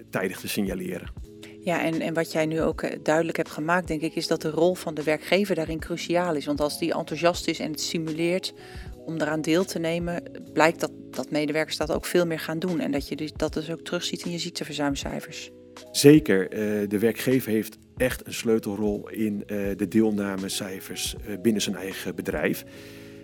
[0.10, 1.12] tijdig te signaleren.
[1.60, 4.42] Ja, en, en wat jij nu ook eh, duidelijk hebt gemaakt, denk ik, is dat
[4.42, 6.46] de rol van de werkgever daarin cruciaal is.
[6.46, 8.54] Want als die enthousiast is en het simuleert
[9.06, 12.80] om eraan deel te nemen, blijkt dat, dat medewerkers dat ook veel meer gaan doen.
[12.80, 15.52] En dat je dus, dat dus ook terugziet in je ziekteverzuimcijfers.
[15.92, 16.50] Zeker,
[16.89, 22.65] de werkgever heeft echt een sleutelrol in uh, de deelnamecijfers uh, binnen zijn eigen bedrijf.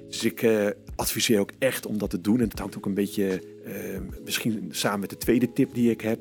[0.08, 2.39] Dus ik uh, adviseer ook echt om dat te doen.
[2.39, 3.43] En dat hangt ook een beetje
[4.25, 6.19] misschien samen met de tweede tip die ik heb.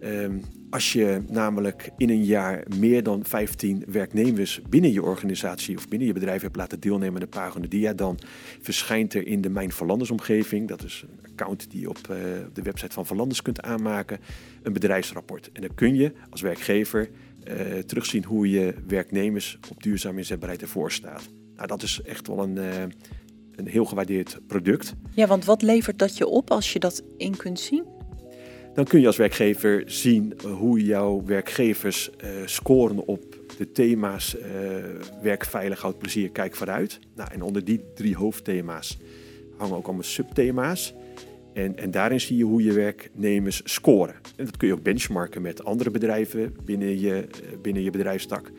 [0.00, 0.38] Ehm,
[0.70, 6.08] als je namelijk in een jaar meer dan 15 werknemers binnen je organisatie of binnen
[6.08, 8.18] je bedrijf hebt laten deelnemen aan de Dia, dan
[8.60, 11.98] verschijnt er in de Mijn Verlanders omgeving, dat is een account die je op
[12.52, 14.18] de website van Verlanders kunt aanmaken,
[14.62, 15.50] een bedrijfsrapport.
[15.52, 17.08] En dan kun je als werkgever
[17.48, 21.28] uh, terugzien hoe je werknemers op duurzame inzetbaarheid ervoor staat.
[21.56, 22.80] Nou, dat is echt wel een, uh,
[23.54, 24.94] een heel gewaardeerd product.
[25.14, 27.84] Ja, want wat levert dat je op als je dat in kunt zien?
[28.74, 32.10] Dan kun je als werkgever zien uh, hoe jouw werkgevers
[32.44, 34.36] scoren op de thema's
[35.22, 36.98] werk, veilig, houd plezier, kijk vooruit.
[37.14, 38.98] Nou, en onder die drie hoofdthema's
[39.56, 40.94] hangen ook allemaal subthema's.
[41.56, 44.14] En, en daarin zie je hoe je werknemers scoren.
[44.36, 48.50] En dat kun je ook benchmarken met andere bedrijven binnen je, eh, binnen je bedrijfstak.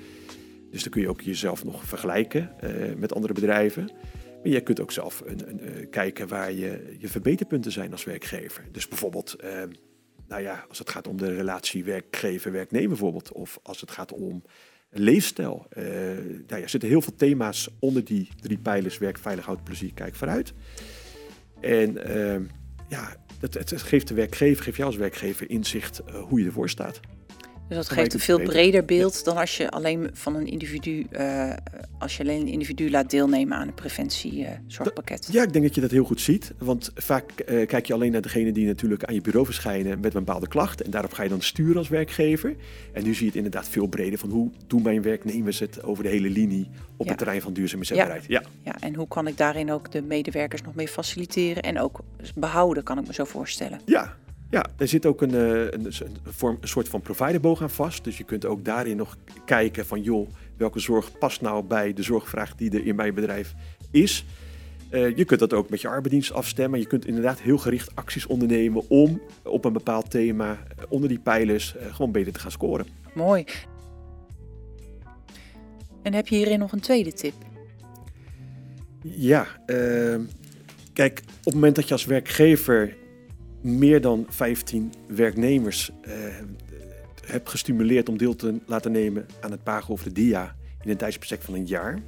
[0.71, 3.89] Dus dan kun je ook jezelf nog vergelijken uh, met andere bedrijven.
[4.43, 8.03] Maar je kunt ook zelf een, een, uh, kijken waar je, je verbeterpunten zijn als
[8.03, 8.63] werkgever.
[8.71, 9.49] Dus bijvoorbeeld, uh,
[10.27, 13.31] nou ja, als het gaat om de relatie werkgever-werknemer bijvoorbeeld.
[13.31, 14.43] Of als het gaat om
[14.89, 15.65] leefstijl.
[15.75, 18.97] nou ja, er zitten heel veel thema's onder die drie pijlers.
[18.97, 20.53] Werk, veilig, houd, plezier, kijk vooruit.
[21.59, 21.97] En
[22.87, 26.69] ja, het, het, geeft de werkgever, geeft jou als werkgever inzicht uh, hoe je ervoor
[26.69, 26.99] staat.
[27.67, 31.53] Dus dat geeft een veel breder beeld dan als je alleen van een individu, uh,
[31.99, 35.27] als je alleen een individu laat deelnemen aan een preventiezorgpakket.
[35.27, 36.53] Uh, ja, ik denk dat je dat heel goed ziet.
[36.57, 40.13] Want vaak uh, kijk je alleen naar degene die natuurlijk aan je bureau verschijnen met
[40.13, 40.81] een bepaalde klacht.
[40.81, 42.55] En daarop ga je dan sturen als werkgever.
[42.93, 46.03] En nu zie je het inderdaad veel breder van hoe doen mijn werknemers het over
[46.03, 47.11] de hele linie op ja.
[47.11, 48.25] het terrein van duurzame zetbaarheid.
[48.27, 48.41] Ja.
[48.63, 48.71] ja.
[48.71, 48.75] Ja.
[48.79, 51.99] en hoe kan ik daarin ook de medewerkers nog meer faciliteren en ook
[52.35, 53.79] behouden, kan ik me zo voorstellen.
[53.85, 54.17] Ja,
[54.49, 58.03] Ja, er zit ook een, eh, een, een, vorm, een soort van providerboog aan vast.
[58.03, 62.03] Dus je kunt ook daarin nog kijken van joh, welke zorg past nou bij de
[62.03, 63.53] zorgvraag die er in mijn bedrijf
[63.91, 64.25] is.
[64.91, 66.79] Uh, je kunt dat ook met je arbeidsdienst afstemmen.
[66.79, 71.19] Je kunt inderdaad heel gericht acties ondernemen om op een bepaald thema uh, onder die
[71.19, 72.87] pijlers uh, gewoon beter te gaan scoren.
[73.13, 73.45] Mooi.
[76.01, 77.33] En heb je hierin nog een tweede tip?
[79.01, 79.47] Ja,
[80.93, 82.95] kijk, op het moment dat je als werkgever
[83.67, 85.91] meer dan 15 werknemers
[87.25, 90.97] hebt gestimuleerd om deel te laten nemen aan het PAGO of de DIA in een
[90.97, 91.99] tijdsbestek van een jaar,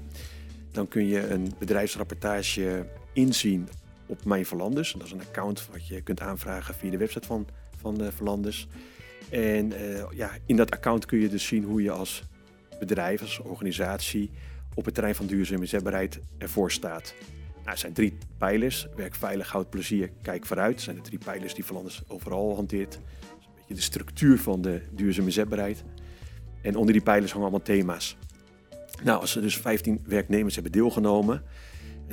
[0.72, 3.68] dan kun je een bedrijfsrapportage inzien
[4.06, 4.94] op Mijn Verlanders.
[4.94, 8.68] Dat is een account wat je kunt aanvragen via de website van, van uh, Verlanders.
[9.30, 12.24] En uh, ja, in dat account kun je dus zien hoe je als
[12.80, 14.32] bedrijf, als organisatie
[14.74, 17.14] op het terrein van duurzame inzetbaarheid ervoor staat.
[17.70, 18.88] Nou, het zijn drie pijlers.
[18.96, 20.74] Werk veilig, houd plezier, kijk vooruit.
[20.74, 22.92] Het zijn de drie pijlers die Verlanders overal hanteert.
[22.92, 23.02] Dat
[23.40, 25.84] is een beetje de structuur van de duurzame inzetbaarheid.
[26.62, 28.18] En onder die pijlers hangen allemaal thema's.
[29.04, 31.44] Nou, als er dus 15 werknemers hebben deelgenomen,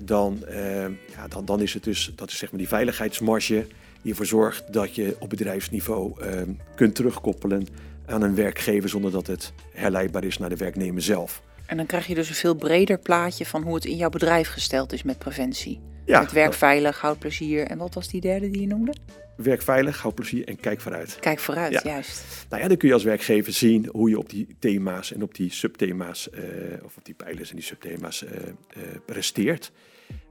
[0.03, 3.66] dan, uh, ja, dan, dan is het dus, dat is zeg maar die veiligheidsmarge
[4.03, 6.40] die ervoor zorgt dat je op bedrijfsniveau uh,
[6.75, 7.66] kunt terugkoppelen
[8.07, 11.42] aan een werkgever zonder dat het herleidbaar is naar de werknemer zelf.
[11.66, 14.48] En dan krijg je dus een veel breder plaatje van hoe het in jouw bedrijf
[14.48, 15.81] gesteld is met preventie.
[16.05, 17.66] Ja, met werk veilig, houd plezier.
[17.66, 18.94] En wat was die derde die je noemde?
[19.37, 21.16] Werk veilig, hou plezier en kijk vooruit.
[21.20, 22.46] Kijk vooruit, juist.
[22.48, 25.35] Nou ja, dan kun je als werkgever zien hoe je op die thema's en op
[25.35, 26.40] die subthema's, uh,
[26.85, 29.72] of op die pijlers en die subthema's uh, uh, presteert.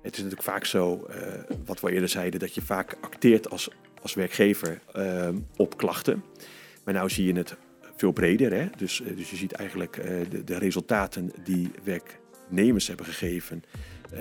[0.02, 1.08] Het is natuurlijk vaak zo,
[1.66, 3.70] wat we eerder zeiden, dat je vaak acteert als,
[4.02, 4.82] als werkgever
[5.56, 6.24] op klachten.
[6.84, 7.56] Maar nou zie je het
[7.96, 8.54] veel breder.
[8.54, 8.66] Hè?
[8.78, 13.64] Dus, dus je ziet eigenlijk de, de resultaten die werknemers hebben gegeven
[14.14, 14.20] uh,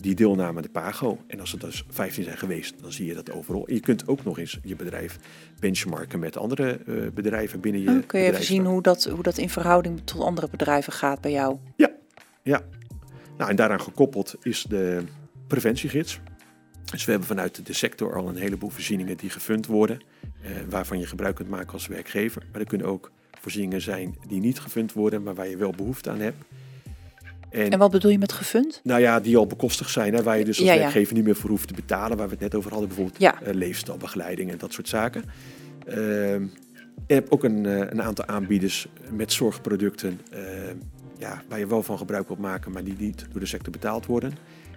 [0.00, 1.18] die deelnamen aan de PAGO.
[1.26, 3.66] En als er dus 15 zijn geweest, dan zie je dat overal.
[3.66, 5.18] En je kunt ook nog eens je bedrijf
[5.60, 6.80] benchmarken met andere
[7.14, 7.86] bedrijven binnen je.
[7.86, 11.20] Dan kun je even zien hoe dat, hoe dat in verhouding tot andere bedrijven gaat
[11.20, 11.56] bij jou.
[11.76, 11.90] Ja,
[12.42, 12.62] ja.
[13.36, 15.02] Nou, en daaraan gekoppeld is de
[15.46, 16.20] preventiegids.
[16.90, 20.00] Dus we hebben vanuit de sector al een heleboel voorzieningen die gefund worden,
[20.42, 22.42] uh, waarvan je gebruik kunt maken als werkgever.
[22.52, 26.10] Maar er kunnen ook voorzieningen zijn die niet gefund worden, maar waar je wel behoefte
[26.10, 26.44] aan hebt.
[27.50, 28.80] En, en, wat bedoel je met gefund?
[28.82, 31.36] Nou ja, die al bekostigd zijn, hè, waar je dus als ja, werkgever niet meer
[31.36, 32.16] voor hoeft te betalen.
[32.16, 33.42] Waar we het net over hadden, bijvoorbeeld ja.
[33.42, 35.24] uh, leefstijlbegeleiding en dat soort zaken.
[35.88, 35.94] Uh,
[37.06, 40.20] je hebt ook een, uh, een, aantal aanbieders met zorgproducten
[41.18, 44.06] ja, waar je wel van gebruik wilt maken, maar die niet door de sector betaald
[44.06, 44.32] worden.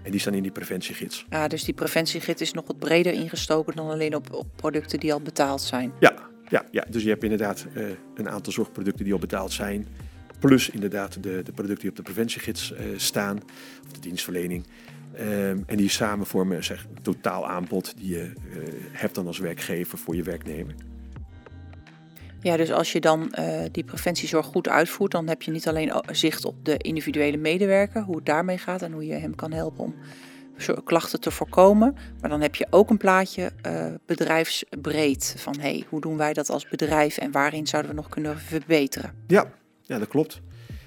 [0.10, 1.26] En die staan in die preventiegids.
[1.30, 5.14] Ja, dus die preventiegids is nog wat breder ingestoken dan alleen op, op producten die
[5.14, 5.92] al betaald zijn.
[6.00, 6.14] Ja,
[6.48, 6.86] ja, ja.
[6.90, 7.66] dus je hebt inderdaad
[8.16, 9.88] een aantal zorgproducten die al betaald zijn.
[10.40, 13.40] Plus inderdaad de, de producten die op de preventiegids uh, staan,
[13.86, 14.66] of de dienstverlening.
[15.20, 19.40] Um, en die samen vormen zeg, een totaal aanbod die je uh, hebt dan als
[19.40, 20.76] werkgever voor je werknemer.
[22.42, 25.92] Ja, dus als je dan uh, die preventiezorg goed uitvoert, dan heb je niet alleen
[26.12, 29.84] zicht op de individuele medewerker, hoe het daarmee gaat en hoe je hem kan helpen
[29.84, 29.96] om
[30.84, 31.96] klachten te voorkomen.
[32.22, 36.50] Maar dan heb je ook een plaatje uh, bedrijfsbreed van hey, hoe doen wij dat
[36.50, 39.14] als bedrijf en waarin zouden we nog kunnen verbeteren.
[39.28, 40.42] Ja, ja, dat klopt.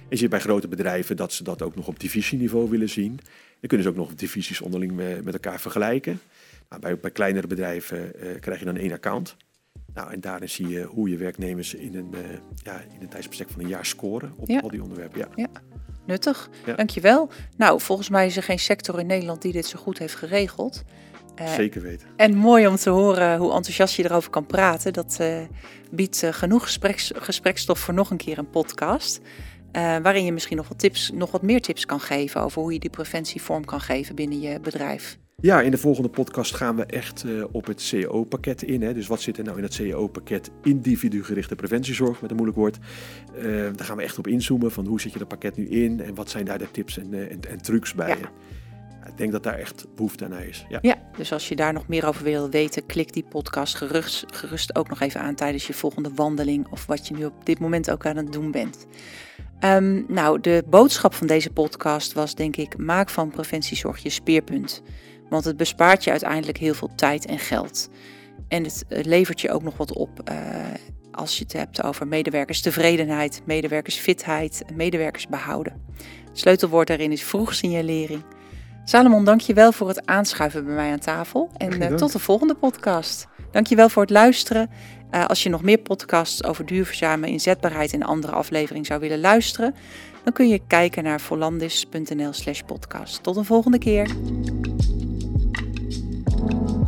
[0.09, 3.17] Je bij grote bedrijven dat ze dat ook nog op divisieniveau willen zien.
[3.61, 4.93] Dan kunnen ze ook nog divisies onderling
[5.25, 6.21] met elkaar vergelijken.
[6.69, 9.37] Nou, bij, bij kleinere bedrijven krijg je dan één account.
[9.95, 12.21] Nou, en daarin zie je hoe je werknemers in een, uh,
[12.55, 15.19] ja, in een tijdsbestek van een jaar scoren op al die onderwerpen.
[15.19, 15.29] Ja.
[15.35, 15.49] ja.
[16.07, 16.75] Nuttig, ja.
[16.75, 17.31] dankjewel.
[17.57, 20.83] Nou, volgens mij is er geen sector in Nederland die dit zo goed heeft geregeld.
[21.41, 22.09] Uh, Zeker weten.
[22.17, 24.93] En mooi om te horen hoe enthousiast je erover kan praten.
[24.93, 25.41] Dat uh,
[25.91, 29.21] biedt genoeg gespreks, gesprekstof voor nog een keer een podcast.
[29.73, 32.79] waarin je misschien nog wat, tips, nog wat meer tips kan geven over hoe je
[32.79, 35.19] die preventie vorm kan geven binnen je bedrijf.
[35.43, 38.83] Ja, in de volgende podcast gaan we echt op het CEO-pakket in.
[38.83, 38.95] Hè.
[38.95, 42.79] Dus wat zit er nou in het CEO-pakket individu-gerichte preventiezorg, met een moeilijk woord.
[43.77, 46.15] daar gaan we echt op inzoomen van hoe zit je dat pakket nu in en
[46.15, 48.09] wat zijn daar de tips en, en, en trucs bij.
[48.09, 48.31] Ja
[49.07, 50.67] ik denk dat daar echt behoefte aan is.
[50.69, 50.79] Ja.
[50.83, 54.77] ja, dus als je daar nog meer over wil weten, klik die podcast gerust, gerust
[54.77, 57.91] ook nog even aan tijdens je volgende wandeling of wat je nu op dit moment
[57.91, 58.87] ook aan het doen bent.
[59.65, 64.83] Um, nou, de boodschap van deze podcast was denk ik: maak van preventiezorg je speerpunt.
[65.33, 67.89] Want het bespaart je uiteindelijk heel veel tijd en geld.
[68.49, 70.37] En het levert je ook nog wat op uh,
[71.11, 75.83] als je het hebt over medewerkerstevredenheid, medewerkersfitheid, medewerkersbehouden.
[76.29, 78.23] Het sleutelwoord daarin is vroeg signalering.
[78.85, 81.51] Salomon, dank je wel voor het aanschuiven bij mij aan tafel.
[81.57, 83.27] En uh, tot de volgende podcast.
[83.51, 84.71] Dank je wel voor het luisteren.
[85.11, 89.75] Uh, als je nog meer podcasts over duurzame inzetbaarheid in andere aflevering zou willen luisteren,
[90.25, 93.23] dan kun je kijken naar volandis.nl slash podcast.
[93.23, 94.11] Tot een volgende keer.
[96.43, 96.82] Bye.